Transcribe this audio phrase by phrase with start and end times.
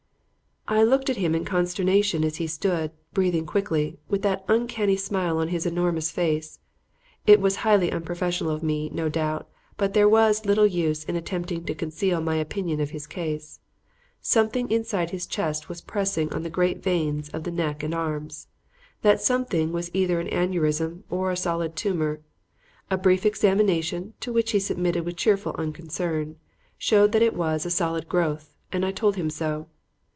[0.67, 5.37] I looked at him in consternation as he stood, breathing quickly, with that uncanny smile
[5.39, 6.59] on his enormous face.
[7.27, 11.65] It was highly unprofessional of me, no doubt, but there was little use in attempting
[11.65, 13.59] to conceal my opinion of his case.
[14.21, 18.47] Something inside his chest was pressing on the great veins of the neck and arms.
[19.01, 22.21] That something was either an aneurysm or a solid tumor.
[22.89, 26.37] A brief examination, to which he submitted with cheerful unconcern,
[26.77, 29.67] showed that it was a solid growth, and I told him so.